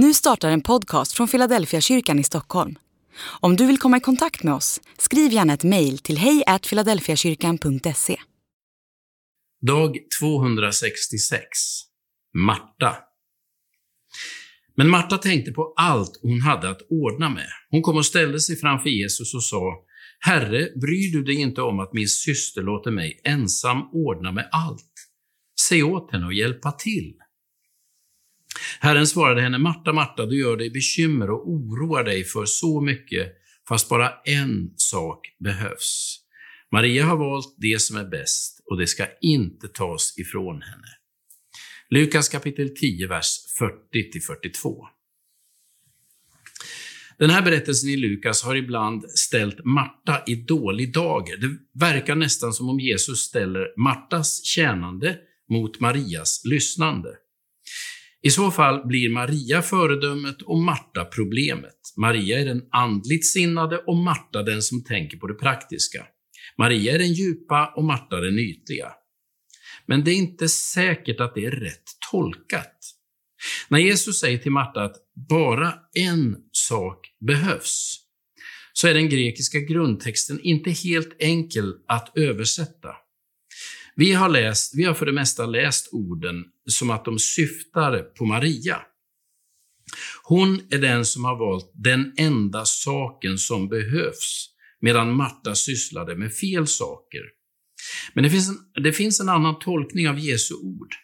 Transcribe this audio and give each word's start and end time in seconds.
Nu 0.00 0.14
startar 0.14 0.50
en 0.50 0.60
podcast 0.60 1.12
från 1.12 1.28
Philadelphia 1.28 1.80
kyrkan 1.80 2.18
i 2.18 2.24
Stockholm. 2.24 2.78
Om 3.40 3.56
du 3.56 3.66
vill 3.66 3.78
komma 3.78 3.96
i 3.96 4.00
kontakt 4.00 4.42
med 4.42 4.54
oss, 4.54 4.80
skriv 4.98 5.32
gärna 5.32 5.54
ett 5.54 5.64
mejl 5.64 5.98
till 5.98 6.18
hejfiladelfiakyrkan.se. 6.18 8.16
Dag 9.66 9.96
266. 10.20 11.40
Marta. 12.34 12.96
Men 14.76 14.88
Marta 14.88 15.18
tänkte 15.18 15.52
på 15.52 15.74
allt 15.76 16.20
hon 16.22 16.40
hade 16.40 16.70
att 16.70 16.82
ordna 16.90 17.28
med. 17.28 17.48
Hon 17.70 17.82
kom 17.82 17.96
och 17.96 18.06
ställde 18.06 18.40
sig 18.40 18.56
framför 18.56 18.88
Jesus 18.88 19.34
och 19.34 19.44
sa, 19.44 19.74
Herre, 20.20 20.68
bryr 20.80 21.12
du 21.12 21.24
dig 21.24 21.40
inte 21.40 21.62
om 21.62 21.80
att 21.80 21.92
min 21.92 22.08
syster 22.08 22.62
låter 22.62 22.90
mig 22.90 23.20
ensam 23.24 23.82
ordna 23.92 24.32
med 24.32 24.48
allt? 24.52 24.92
Säg 25.68 25.82
åt 25.82 26.12
henne 26.12 26.26
att 26.26 26.36
hjälpa 26.36 26.72
till. 26.72 27.14
Herren 28.80 29.06
svarade 29.06 29.40
henne, 29.40 29.58
Marta, 29.58 29.92
Marta, 29.92 30.26
du 30.26 30.40
gör 30.40 30.56
dig 30.56 30.70
bekymmer 30.70 31.30
och 31.30 31.48
oroar 31.48 32.04
dig 32.04 32.24
för 32.24 32.44
så 32.44 32.80
mycket, 32.80 33.32
fast 33.68 33.88
bara 33.88 34.12
en 34.24 34.72
sak 34.76 35.20
behövs. 35.38 36.20
Maria 36.72 37.04
har 37.04 37.16
valt 37.16 37.54
det 37.58 37.80
som 37.80 37.96
är 37.96 38.04
bäst 38.04 38.60
och 38.70 38.78
det 38.78 38.86
ska 38.86 39.06
inte 39.20 39.68
tas 39.68 40.18
ifrån 40.18 40.62
henne. 40.62 40.88
Lukas 41.90 42.28
kapitel 42.28 42.68
10, 42.76 43.06
vers 43.06 43.36
40-42. 43.60 44.86
Den 47.18 47.30
här 47.30 47.42
berättelsen 47.42 47.90
i 47.90 47.96
Lukas 47.96 48.42
har 48.42 48.56
ibland 48.56 49.10
ställt 49.10 49.64
Marta 49.64 50.22
i 50.26 50.34
dålig 50.34 50.92
dager. 50.92 51.36
Det 51.36 51.58
verkar 51.80 52.14
nästan 52.14 52.52
som 52.52 52.68
om 52.68 52.80
Jesus 52.80 53.18
ställer 53.18 53.80
Martas 53.80 54.44
tjänande 54.44 55.18
mot 55.50 55.80
Marias 55.80 56.42
lyssnande. 56.44 57.08
I 58.22 58.30
så 58.30 58.50
fall 58.50 58.86
blir 58.86 59.10
Maria 59.10 59.62
föredömet 59.62 60.42
och 60.42 60.58
Marta 60.58 61.04
problemet. 61.04 61.74
Maria 61.96 62.40
är 62.40 62.44
den 62.44 62.62
andligt 62.70 63.26
sinnade 63.26 63.78
och 63.78 63.96
Marta 63.96 64.42
den 64.42 64.62
som 64.62 64.84
tänker 64.84 65.16
på 65.16 65.26
det 65.26 65.34
praktiska. 65.34 66.06
Maria 66.58 66.94
är 66.94 66.98
den 66.98 67.12
djupa 67.12 67.72
och 67.76 67.84
Marta 67.84 68.20
den 68.20 68.38
ytliga. 68.38 68.92
Men 69.86 70.04
det 70.04 70.10
är 70.10 70.16
inte 70.16 70.48
säkert 70.48 71.20
att 71.20 71.34
det 71.34 71.44
är 71.44 71.50
rätt 71.50 71.84
tolkat. 72.10 72.78
När 73.68 73.78
Jesus 73.78 74.20
säger 74.20 74.38
till 74.38 74.52
Marta 74.52 74.82
att 74.82 74.96
bara 75.28 75.74
en 75.94 76.36
sak 76.52 77.06
behövs, 77.26 77.98
så 78.72 78.88
är 78.88 78.94
den 78.94 79.08
grekiska 79.08 79.58
grundtexten 79.58 80.40
inte 80.40 80.70
helt 80.70 81.16
enkel 81.18 81.74
att 81.88 82.18
översätta. 82.18 82.88
Vi 83.98 84.12
har, 84.12 84.28
läst, 84.28 84.74
vi 84.76 84.84
har 84.84 84.94
för 84.94 85.06
det 85.06 85.12
mesta 85.12 85.46
läst 85.46 85.88
orden 85.92 86.44
som 86.66 86.90
att 86.90 87.04
de 87.04 87.18
syftar 87.18 88.02
på 88.02 88.24
Maria. 88.24 88.80
Hon 90.22 90.60
är 90.70 90.78
den 90.78 91.04
som 91.04 91.24
har 91.24 91.38
valt 91.38 91.72
den 91.74 92.12
enda 92.16 92.64
saken 92.64 93.38
som 93.38 93.68
behövs, 93.68 94.48
medan 94.80 95.12
Marta 95.12 95.54
sysslade 95.54 96.16
med 96.16 96.34
fel 96.34 96.66
saker. 96.66 97.20
Men 98.14 98.24
det 98.24 98.30
finns, 98.30 98.48
en, 98.48 98.82
det 98.82 98.92
finns 98.92 99.20
en 99.20 99.28
annan 99.28 99.58
tolkning 99.58 100.08
av 100.08 100.18
Jesu 100.18 100.54
ord. 100.54 100.94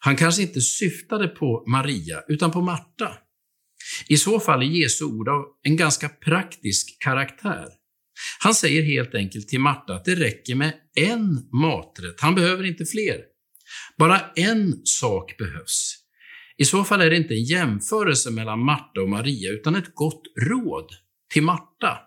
Han 0.00 0.16
kanske 0.16 0.42
inte 0.42 0.60
syftade 0.60 1.28
på 1.28 1.64
Maria, 1.66 2.22
utan 2.28 2.50
på 2.50 2.60
Marta. 2.60 3.18
I 4.06 4.16
så 4.16 4.40
fall 4.40 4.62
är 4.62 4.66
Jesu 4.66 5.04
ord 5.04 5.28
av 5.28 5.44
en 5.62 5.76
ganska 5.76 6.08
praktisk 6.08 7.02
karaktär. 7.02 7.77
Han 8.38 8.54
säger 8.54 8.82
helt 8.82 9.14
enkelt 9.14 9.48
till 9.48 9.60
Marta 9.60 9.94
att 9.94 10.04
det 10.04 10.14
räcker 10.14 10.54
med 10.54 10.74
en 10.94 11.48
maträtt. 11.52 12.20
Han 12.20 12.34
behöver 12.34 12.64
inte 12.64 12.84
fler. 12.84 13.16
Bara 13.98 14.20
en 14.36 14.80
sak 14.84 15.38
behövs. 15.38 15.94
I 16.56 16.64
så 16.64 16.84
fall 16.84 17.00
är 17.00 17.10
det 17.10 17.16
inte 17.16 17.34
en 17.34 17.44
jämförelse 17.44 18.30
mellan 18.30 18.64
Marta 18.64 19.00
och 19.00 19.08
Maria, 19.08 19.50
utan 19.50 19.74
ett 19.74 19.94
gott 19.94 20.22
råd 20.48 20.90
till 21.32 21.42
Marta. 21.42 21.98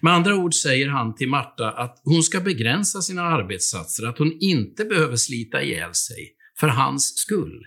Med 0.00 0.12
andra 0.12 0.36
ord 0.36 0.54
säger 0.54 0.88
han 0.88 1.14
till 1.14 1.28
Marta 1.28 1.70
att 1.70 2.00
hon 2.04 2.22
ska 2.22 2.40
begränsa 2.40 3.02
sina 3.02 3.22
arbetssatser, 3.22 4.06
att 4.06 4.18
hon 4.18 4.38
inte 4.40 4.84
behöver 4.84 5.16
slita 5.16 5.62
ihjäl 5.62 5.94
sig 5.94 6.34
för 6.60 6.68
hans 6.68 7.18
skull. 7.18 7.66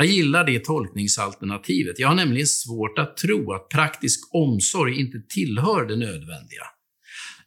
Jag 0.00 0.06
gillar 0.06 0.44
det 0.44 0.64
tolkningsalternativet. 0.64 1.98
Jag 1.98 2.08
har 2.08 2.14
nämligen 2.14 2.46
svårt 2.46 2.98
att 2.98 3.16
tro 3.16 3.52
att 3.52 3.68
praktisk 3.68 4.34
omsorg 4.34 5.00
inte 5.00 5.22
tillhör 5.28 5.86
det 5.86 5.96
nödvändiga. 5.96 6.62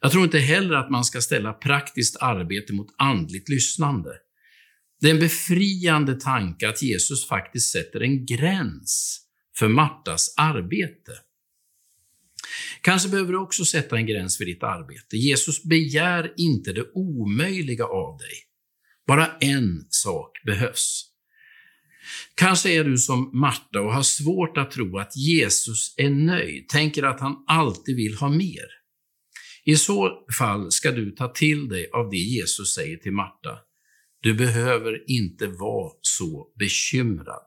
Jag 0.00 0.12
tror 0.12 0.24
inte 0.24 0.38
heller 0.38 0.74
att 0.74 0.90
man 0.90 1.04
ska 1.04 1.20
ställa 1.20 1.52
praktiskt 1.52 2.16
arbete 2.20 2.72
mot 2.72 2.94
andligt 2.98 3.48
lyssnande. 3.48 4.10
Det 5.00 5.06
är 5.06 5.14
en 5.14 5.20
befriande 5.20 6.20
tanke 6.20 6.68
att 6.68 6.82
Jesus 6.82 7.28
faktiskt 7.28 7.72
sätter 7.72 8.00
en 8.00 8.26
gräns 8.26 9.20
för 9.58 9.68
Martas 9.68 10.34
arbete. 10.36 11.12
Kanske 12.80 13.08
behöver 13.08 13.32
du 13.32 13.38
också 13.38 13.64
sätta 13.64 13.96
en 13.96 14.06
gräns 14.06 14.38
för 14.38 14.44
ditt 14.44 14.62
arbete. 14.62 15.16
Jesus 15.16 15.62
begär 15.62 16.34
inte 16.36 16.72
det 16.72 16.90
omöjliga 16.94 17.84
av 17.84 18.18
dig. 18.18 18.34
Bara 19.06 19.36
en 19.40 19.86
sak 19.88 20.30
behövs. 20.44 21.11
Kanske 22.34 22.70
är 22.70 22.84
du 22.84 22.98
som 22.98 23.30
Marta 23.32 23.80
och 23.80 23.94
har 23.94 24.02
svårt 24.02 24.56
att 24.56 24.70
tro 24.70 24.98
att 24.98 25.16
Jesus 25.16 25.94
är 25.96 26.10
nöjd, 26.10 26.68
tänker 26.68 27.02
att 27.02 27.20
han 27.20 27.44
alltid 27.46 27.96
vill 27.96 28.14
ha 28.14 28.28
mer. 28.28 28.66
I 29.64 29.76
så 29.76 30.24
fall 30.38 30.72
ska 30.72 30.90
du 30.90 31.10
ta 31.10 31.28
till 31.28 31.68
dig 31.68 31.90
av 31.92 32.10
det 32.10 32.16
Jesus 32.16 32.74
säger 32.74 32.96
till 32.96 33.12
Marta. 33.12 33.58
Du 34.20 34.34
behöver 34.34 35.10
inte 35.10 35.46
vara 35.46 35.92
så 36.00 36.52
bekymrad. 36.58 37.46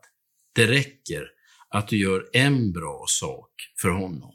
Det 0.56 0.68
räcker 0.68 1.28
att 1.70 1.88
du 1.88 1.98
gör 1.98 2.30
en 2.34 2.72
bra 2.72 3.06
sak 3.08 3.52
för 3.82 3.90
honom. 3.90 4.34